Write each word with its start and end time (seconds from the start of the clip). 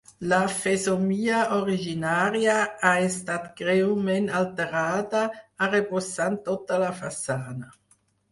La 0.29 0.37
fesomia 0.59 1.41
originària 1.57 2.55
ha 2.61 2.93
estat 3.09 3.45
greument 3.61 4.31
alterada, 4.41 5.21
arrebossant 5.69 6.39
tota 6.51 6.83
la 6.85 6.91
façana. 7.05 7.71